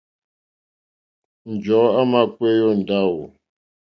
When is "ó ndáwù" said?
2.71-3.21